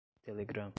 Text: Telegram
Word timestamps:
Telegram 0.25 0.69